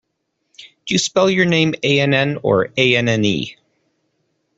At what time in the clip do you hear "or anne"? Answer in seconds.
2.41-3.45